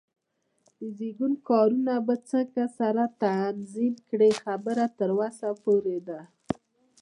[0.79, 6.21] د زېږون کارونه به څنګه سره تنظیم کړې؟ خبره تر وسه پورې ده.